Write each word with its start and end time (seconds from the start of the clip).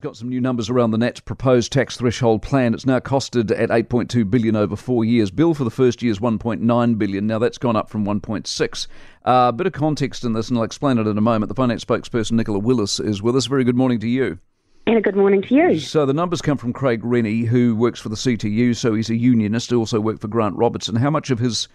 Got 0.00 0.16
some 0.16 0.30
new 0.30 0.40
numbers 0.40 0.70
around 0.70 0.92
the 0.92 0.98
Nat's 0.98 1.20
proposed 1.20 1.72
tax 1.72 1.98
threshold 1.98 2.40
plan. 2.40 2.72
It's 2.72 2.86
now 2.86 3.00
costed 3.00 3.50
at 3.50 3.68
8.2 3.68 4.30
billion 4.30 4.56
over 4.56 4.74
four 4.74 5.04
years. 5.04 5.30
Bill 5.30 5.52
for 5.52 5.64
the 5.64 5.70
first 5.70 6.02
year 6.02 6.10
is 6.10 6.20
1.9 6.20 6.98
billion. 6.98 7.26
Now 7.26 7.38
that's 7.38 7.58
gone 7.58 7.76
up 7.76 7.90
from 7.90 8.06
1.6. 8.06 8.86
A 9.26 9.28
uh, 9.28 9.52
bit 9.52 9.66
of 9.66 9.74
context 9.74 10.24
in 10.24 10.32
this, 10.32 10.48
and 10.48 10.56
I'll 10.56 10.64
explain 10.64 10.96
it 10.96 11.06
in 11.06 11.18
a 11.18 11.20
moment. 11.20 11.50
The 11.50 11.54
finance 11.54 11.84
spokesperson 11.84 12.32
Nicola 12.32 12.60
Willis 12.60 12.98
is 12.98 13.20
with 13.20 13.36
us. 13.36 13.44
Very 13.44 13.62
good 13.62 13.76
morning 13.76 14.00
to 14.00 14.08
you. 14.08 14.38
And 14.86 14.96
a 14.96 15.02
good 15.02 15.16
morning 15.16 15.42
to 15.42 15.54
you. 15.54 15.78
So 15.78 16.06
the 16.06 16.14
numbers 16.14 16.40
come 16.40 16.56
from 16.56 16.72
Craig 16.72 17.02
Renney, 17.02 17.44
who 17.44 17.76
works 17.76 18.00
for 18.00 18.08
the 18.08 18.16
CTU. 18.16 18.74
So 18.74 18.94
he's 18.94 19.10
a 19.10 19.16
unionist. 19.16 19.68
He 19.68 19.76
also 19.76 20.00
worked 20.00 20.22
for 20.22 20.28
Grant 20.28 20.56
Robertson. 20.56 20.96
How 20.96 21.10
much 21.10 21.28
of 21.30 21.40
his 21.40 21.68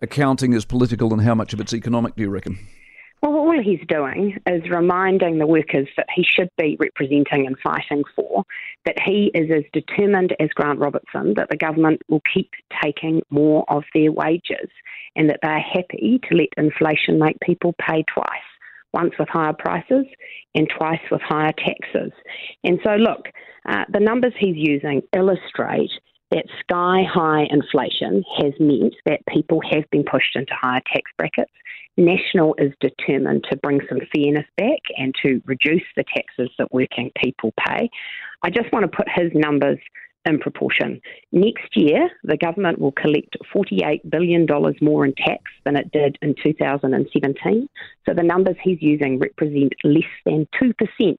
accounting 0.00 0.52
is 0.52 0.64
political, 0.64 1.12
and 1.12 1.20
how 1.20 1.34
much 1.34 1.52
of 1.52 1.58
it's 1.58 1.74
economic? 1.74 2.14
Do 2.14 2.22
you 2.22 2.30
reckon? 2.30 2.60
Well, 3.22 3.36
all 3.36 3.62
he's 3.62 3.86
doing 3.86 4.36
is 4.48 4.68
reminding 4.68 5.38
the 5.38 5.46
workers 5.46 5.86
that 5.96 6.08
he 6.12 6.24
should 6.24 6.50
be 6.58 6.76
representing 6.80 7.46
and 7.46 7.56
fighting 7.62 8.02
for, 8.16 8.44
that 8.84 8.98
he 9.06 9.30
is 9.32 9.48
as 9.48 9.62
determined 9.72 10.34
as 10.40 10.48
Grant 10.56 10.80
Robertson 10.80 11.34
that 11.36 11.48
the 11.48 11.56
government 11.56 12.02
will 12.08 12.22
keep 12.34 12.50
taking 12.82 13.22
more 13.30 13.64
of 13.68 13.84
their 13.94 14.10
wages 14.10 14.68
and 15.14 15.30
that 15.30 15.38
they're 15.40 15.60
happy 15.60 16.20
to 16.28 16.34
let 16.34 16.48
inflation 16.56 17.20
make 17.20 17.38
people 17.40 17.76
pay 17.78 18.04
twice 18.12 18.26
once 18.92 19.12
with 19.20 19.28
higher 19.28 19.54
prices 19.56 20.04
and 20.56 20.68
twice 20.76 21.00
with 21.10 21.22
higher 21.22 21.52
taxes. 21.52 22.10
And 22.64 22.80
so, 22.82 22.96
look, 22.96 23.28
uh, 23.68 23.84
the 23.92 24.00
numbers 24.00 24.34
he's 24.36 24.56
using 24.56 25.00
illustrate 25.14 25.92
that 26.32 26.46
sky 26.60 27.02
high 27.08 27.46
inflation 27.50 28.24
has 28.38 28.52
meant 28.58 28.94
that 29.06 29.20
people 29.28 29.60
have 29.70 29.84
been 29.90 30.04
pushed 30.04 30.34
into 30.34 30.52
higher 30.54 30.80
tax 30.92 31.10
brackets. 31.18 31.52
National 31.96 32.54
is 32.58 32.72
determined 32.80 33.44
to 33.50 33.56
bring 33.58 33.80
some 33.88 34.00
fairness 34.14 34.46
back 34.56 34.80
and 34.96 35.14
to 35.22 35.42
reduce 35.44 35.82
the 35.94 36.04
taxes 36.14 36.50
that 36.58 36.72
working 36.72 37.10
people 37.22 37.52
pay. 37.66 37.90
I 38.42 38.50
just 38.50 38.72
want 38.72 38.90
to 38.90 38.96
put 38.96 39.08
his 39.14 39.30
numbers 39.34 39.78
in 40.24 40.38
proportion. 40.38 41.00
Next 41.32 41.76
year, 41.76 42.08
the 42.24 42.36
government 42.36 42.78
will 42.78 42.92
collect 42.92 43.36
$48 43.54 44.08
billion 44.08 44.46
more 44.80 45.04
in 45.04 45.14
tax 45.14 45.42
than 45.64 45.76
it 45.76 45.90
did 45.92 46.16
in 46.22 46.34
2017. 46.42 47.68
So 48.08 48.14
the 48.14 48.22
numbers 48.22 48.56
he's 48.62 48.80
using 48.80 49.18
represent 49.18 49.74
less 49.84 50.04
than 50.24 50.46
2% 50.62 51.16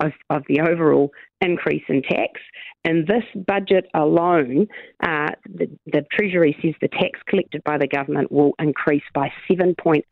of, 0.00 0.12
of 0.30 0.42
the 0.48 0.60
overall 0.60 1.10
increase 1.40 1.84
in 1.88 2.02
tax. 2.02 2.40
In 2.86 3.04
this 3.04 3.24
budget 3.48 3.86
alone, 3.94 4.68
uh, 5.02 5.30
the, 5.44 5.68
the, 5.86 6.06
Treasury 6.12 6.56
says 6.62 6.74
the 6.80 6.86
tax 6.86 7.18
collected 7.26 7.64
by 7.64 7.78
the 7.78 7.88
government 7.88 8.30
will 8.30 8.52
increase 8.60 9.02
by 9.12 9.32
$7.8 9.50 10.02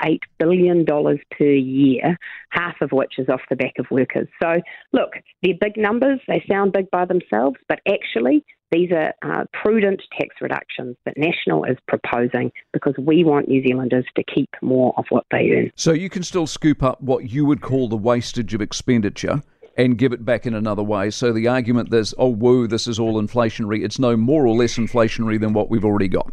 billion 0.41 0.85
per 0.85 1.45
year, 1.45 2.19
half 2.51 2.75
of 2.81 2.91
which 2.91 3.13
is 3.19 3.29
off 3.29 3.43
the 3.49 3.55
back 3.55 3.75
of 3.79 3.87
workers. 3.93 4.27
So, 4.43 4.61
look, 4.93 5.13
they're 5.41 5.55
big 5.61 5.77
numbers, 5.77 6.19
they 6.27 6.45
sound 6.51 6.73
big 6.73 6.91
by 6.91 7.05
themselves, 7.05 7.59
but 7.69 7.79
actually, 7.89 8.45
these 8.73 8.91
are 8.91 9.15
uh, 9.23 9.45
prudent 9.53 10.03
tax 10.19 10.35
reductions 10.41 10.97
that 11.05 11.17
National 11.17 11.63
is 11.63 11.77
proposing 11.87 12.51
because 12.73 12.95
we 12.99 13.23
want 13.23 13.47
New 13.47 13.63
Zealanders 13.63 14.07
to 14.17 14.25
keep 14.25 14.51
more 14.63 14.93
of 14.97 15.05
what 15.11 15.27
they 15.31 15.51
earn. 15.53 15.71
So 15.77 15.93
you 15.93 16.11
can 16.11 16.25
still 16.25 16.49
scoop 16.49 16.83
up 16.83 17.01
what 17.01 17.31
you 17.31 17.45
would 17.45 17.61
call 17.61 17.87
the 17.89 17.97
wastage 17.97 18.53
of 18.53 18.61
expenditure 18.61 19.43
and 19.77 19.99
give 19.99 20.13
it 20.13 20.25
back 20.25 20.47
in 20.47 20.55
another 20.55 20.83
way. 20.83 21.11
So 21.11 21.33
the 21.33 21.49
argument 21.49 21.91
there's, 21.91 22.15
oh, 22.19 22.33
whoa, 22.33 22.67
this 22.67 22.87
is 22.87 22.99
all 22.99 23.21
inflationary, 23.21 23.85
it's 23.85 23.99
no 23.99 24.17
more 24.17 24.47
or 24.47 24.55
less 24.55 24.77
inflationary 24.77 25.41
than 25.41 25.53
what 25.53 25.71
we've 25.71 25.85
already 25.85 26.09
got. 26.09 26.33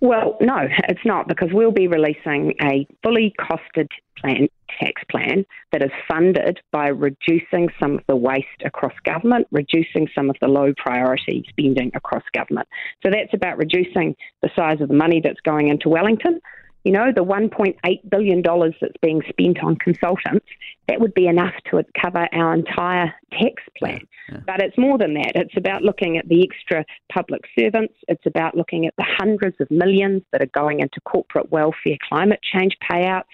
Well, 0.00 0.36
no, 0.42 0.68
it's 0.88 1.04
not 1.06 1.26
because 1.26 1.48
we'll 1.52 1.72
be 1.72 1.88
releasing 1.88 2.52
a 2.62 2.86
fully 3.02 3.34
costed 3.40 3.88
plan, 4.18 4.48
tax 4.78 5.02
plan 5.10 5.46
that 5.72 5.82
is 5.82 5.90
funded 6.06 6.60
by 6.70 6.88
reducing 6.88 7.70
some 7.80 7.94
of 7.94 8.04
the 8.06 8.16
waste 8.16 8.46
across 8.64 8.92
government, 9.04 9.46
reducing 9.50 10.06
some 10.14 10.28
of 10.28 10.36
the 10.42 10.48
low 10.48 10.74
priority 10.76 11.46
spending 11.48 11.90
across 11.94 12.22
government. 12.34 12.68
So 13.02 13.10
that's 13.10 13.32
about 13.32 13.56
reducing 13.56 14.14
the 14.42 14.50
size 14.54 14.82
of 14.82 14.88
the 14.88 14.94
money 14.94 15.22
that's 15.24 15.40
going 15.40 15.68
into 15.68 15.88
Wellington, 15.88 16.40
you 16.86 16.92
know, 16.92 17.10
the 17.12 17.24
$1.8 17.24 18.10
billion 18.10 18.42
that's 18.42 18.94
being 19.02 19.20
spent 19.28 19.58
on 19.60 19.74
consultants, 19.74 20.46
that 20.86 21.00
would 21.00 21.14
be 21.14 21.26
enough 21.26 21.54
to 21.68 21.82
cover 22.00 22.28
our 22.32 22.54
entire 22.54 23.12
tax 23.32 23.60
plan. 23.76 24.06
Yeah. 24.28 24.38
But 24.46 24.60
it's 24.60 24.78
more 24.78 24.96
than 24.96 25.14
that. 25.14 25.32
It's 25.34 25.56
about 25.56 25.82
looking 25.82 26.16
at 26.16 26.28
the 26.28 26.44
extra 26.44 26.84
public 27.12 27.40
servants. 27.58 27.94
It's 28.06 28.24
about 28.24 28.56
looking 28.56 28.86
at 28.86 28.94
the 28.96 29.04
hundreds 29.04 29.56
of 29.58 29.68
millions 29.68 30.22
that 30.30 30.42
are 30.42 30.50
going 30.54 30.78
into 30.78 31.00
corporate 31.04 31.50
welfare 31.50 31.96
climate 32.08 32.38
change 32.40 32.76
payouts. 32.88 33.24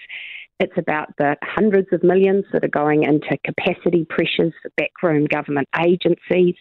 It's 0.59 0.79
about 0.79 1.15
the 1.19 1.35
hundreds 1.43 1.89
of 1.91 2.01
millions 2.01 2.45
that 2.53 2.63
are 2.63 2.69
going 2.69 3.03
into 3.03 3.37
capacity 3.45 4.03
pressures 4.09 4.53
for 4.63 4.71
backroom 4.77 5.25
government 5.25 5.67
agencies. 5.79 6.55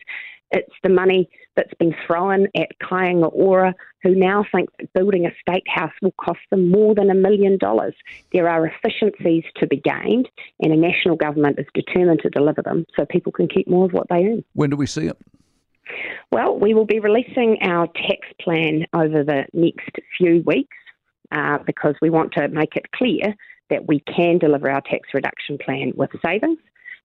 It's 0.53 0.75
the 0.83 0.91
money 0.91 1.29
that's 1.57 1.73
been 1.79 1.95
thrown 2.07 2.47
at 2.57 2.69
Kāinga 2.83 3.31
Ora, 3.33 3.75
who 4.03 4.15
now 4.15 4.45
think 4.55 4.69
that 4.79 4.93
building 4.93 5.27
a 5.27 5.31
state 5.41 5.67
house 5.67 5.93
will 6.03 6.15
cost 6.21 6.41
them 6.51 6.71
more 6.71 6.95
than 6.95 7.11
a 7.11 7.15
million 7.15 7.57
dollars. 7.59 7.95
There 8.33 8.49
are 8.49 8.67
efficiencies 8.67 9.45
to 9.57 9.67
be 9.67 9.79
gained, 9.79 10.29
and 10.61 10.73
a 10.73 10.77
national 10.77 11.17
government 11.17 11.59
is 11.59 11.67
determined 11.75 12.21
to 12.23 12.31
deliver 12.31 12.63
them 12.63 12.85
so 12.97 13.07
people 13.07 13.33
can 13.33 13.49
keep 13.49 13.67
more 13.67 13.87
of 13.87 13.93
what 13.93 14.09
they 14.09 14.25
earn. 14.25 14.45
When 14.53 14.71
do 14.71 14.77
we 14.77 14.87
see 14.87 15.07
it? 15.07 15.19
Well, 16.31 16.59
we 16.59 16.75
will 16.75 16.87
be 16.87 17.01
releasing 17.01 17.59
our 17.63 17.87
tax 17.87 18.29
plan 18.41 18.87
over 18.93 19.25
the 19.25 19.47
next 19.53 19.91
few 20.19 20.43
weeks 20.47 20.77
uh, 21.31 21.59
because 21.67 21.95
we 22.01 22.11
want 22.11 22.33
to 22.33 22.49
make 22.49 22.77
it 22.77 22.91
clear 22.95 23.35
that 23.71 23.87
we 23.87 24.01
can 24.01 24.39
deliver 24.39 24.71
our 24.71 24.83
tax 24.83 25.09
reduction 25.15 25.59
plan 25.59 25.93
with 25.97 26.11
savings. 26.25 26.59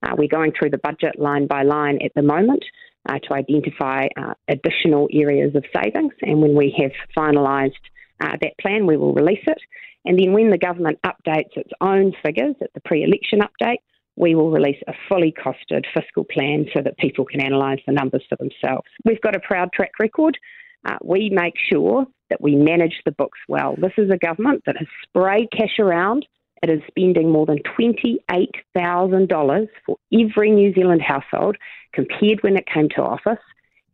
Uh, 0.03 0.15
we're 0.17 0.27
going 0.27 0.51
through 0.57 0.69
the 0.69 0.77
budget 0.77 1.17
line 1.17 1.47
by 1.47 1.63
line 1.63 1.97
at 2.03 2.13
the 2.15 2.21
moment 2.21 2.63
uh, 3.07 3.19
to 3.19 3.33
identify 3.33 4.07
uh, 4.17 4.33
additional 4.47 5.07
areas 5.11 5.55
of 5.55 5.63
savings. 5.75 6.13
And 6.21 6.41
when 6.41 6.55
we 6.55 6.75
have 6.81 6.91
finalised 7.15 7.73
uh, 8.21 8.37
that 8.41 8.57
plan, 8.59 8.85
we 8.85 8.97
will 8.97 9.13
release 9.13 9.43
it. 9.47 9.59
And 10.05 10.17
then 10.17 10.33
when 10.33 10.49
the 10.49 10.57
government 10.57 10.99
updates 11.05 11.55
its 11.55 11.71
own 11.81 12.13
figures 12.23 12.55
at 12.61 12.73
the 12.73 12.81
pre 12.81 13.03
election 13.03 13.39
update, 13.41 13.79
we 14.15 14.35
will 14.35 14.51
release 14.51 14.81
a 14.87 14.93
fully 15.07 15.33
costed 15.33 15.85
fiscal 15.93 16.23
plan 16.23 16.65
so 16.73 16.81
that 16.81 16.97
people 16.97 17.23
can 17.25 17.41
analyse 17.41 17.79
the 17.85 17.93
numbers 17.93 18.23
for 18.27 18.35
themselves. 18.37 18.87
We've 19.05 19.21
got 19.21 19.35
a 19.35 19.39
proud 19.39 19.71
track 19.73 19.91
record. 19.99 20.37
Uh, 20.85 20.97
we 21.03 21.29
make 21.29 21.53
sure 21.69 22.05
that 22.29 22.41
we 22.41 22.55
manage 22.55 23.01
the 23.05 23.11
books 23.11 23.39
well. 23.47 23.75
This 23.77 23.93
is 23.97 24.09
a 24.09 24.17
government 24.17 24.63
that 24.65 24.77
has 24.77 24.87
sprayed 25.03 25.51
cash 25.51 25.79
around 25.79 26.25
it 26.63 26.69
is 26.69 26.81
spending 26.87 27.31
more 27.31 27.45
than 27.45 27.59
$28,000 27.79 29.67
for 29.85 29.97
every 30.13 30.51
New 30.51 30.73
Zealand 30.73 31.01
household 31.01 31.57
compared 31.93 32.41
when 32.41 32.57
it 32.57 32.65
came 32.67 32.89
to 32.89 33.01
office. 33.01 33.39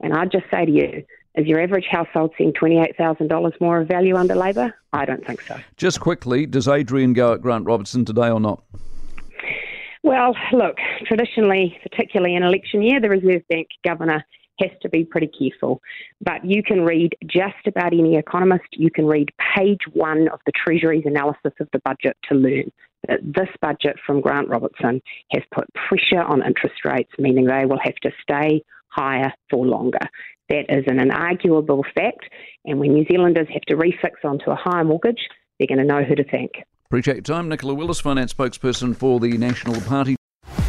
And 0.01 0.13
I'd 0.13 0.31
just 0.31 0.46
say 0.51 0.66
to 0.66 0.72
you, 0.72 1.03
is 1.35 1.47
your 1.47 1.59
average 1.62 1.88
household 1.90 2.31
seeing 2.38 2.53
$28,000 2.53 3.59
more 3.59 3.81
of 3.81 3.88
value 3.88 4.16
under 4.16 4.35
Labor? 4.35 4.73
I 4.91 5.06
don't 5.06 5.25
think 5.25 5.41
so. 5.41 5.59
Just 5.78 6.00
quickly, 6.00 6.46
does 6.46 6.68
Adrian 6.68 7.13
go 7.13 7.34
at 7.34 7.41
Grant 7.41 7.66
Robertson 7.66 8.06
today 8.06 8.29
or 8.29 8.40
not? 8.40 8.63
Well, 10.03 10.35
look, 10.52 10.78
traditionally, 11.06 11.79
particularly 11.81 12.35
in 12.35 12.44
election 12.44 12.81
year, 12.81 13.00
the 13.00 13.09
Reserve 13.09 13.41
Bank 13.47 13.69
governor 13.84 14.23
has 14.59 14.72
to 14.81 14.90
be 14.90 15.03
pretty 15.03 15.28
careful. 15.28 15.81
But 16.22 16.46
you 16.46 16.64
can 16.64 16.81
read 16.81 17.14
just 17.25 17.68
about 17.68 17.94
any 17.94 18.18
economist, 18.18 18.66
you 18.74 18.91
can 18.91 19.06
read 19.06 19.30
page 19.56 19.81
one 19.94 20.28
of 20.30 20.40
the 20.46 20.52
Treasury's 20.52 21.06
analysis 21.06 21.53
of 21.59 21.68
the 21.74 21.80
budget 21.84 22.18
to 22.30 22.36
learn 22.36 22.72
that 23.08 23.19
this 23.22 23.50
budget 23.62 23.97
from 24.06 24.22
Grant 24.22 24.50
Robertson 24.50 25.02
has 25.31 25.44
put 25.53 25.66
pressure 25.88 26.22
on 26.22 26.46
interest 26.46 26.86
rates, 26.86 27.12
meaning 27.19 27.46
they 27.46 27.66
will 27.66 27.80
have 27.84 27.96
to 28.03 28.12
stay 28.22 28.64
higher 28.88 29.34
for 29.50 29.66
longer. 29.66 30.00
That 30.50 30.66
is 30.70 30.85
an 30.88 30.97
inarguable 30.97 31.84
fact, 31.96 32.30
and 32.66 32.80
when 32.80 32.94
New 32.94 33.06
Zealanders 33.06 33.47
have 33.52 33.64
to 33.64 33.75
refix 33.75 34.24
onto 34.24 34.52
a 34.52 34.56
higher 34.56 34.84
mortgage, 34.84 35.28
they're 35.58 35.68
going 35.68 35.80
to 35.80 35.85
know 35.85 36.03
who 36.03 36.16
to 36.16 36.24
thank. 36.24 36.52
Appreciate 36.85 37.16
your 37.16 37.24
time. 37.24 37.50
Nicola 37.50 37.74
Willis, 37.74 38.00
Finance 38.00 38.34
Spokesperson 38.34 38.96
for 38.96 39.20
the 39.20 39.38
National 39.38 39.80
Party. 39.81 40.16